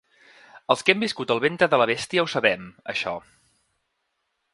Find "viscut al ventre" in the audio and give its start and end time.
1.03-1.67